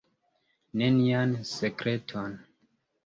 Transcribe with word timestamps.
Nenian 0.79 1.37
sekreton. 1.53 2.35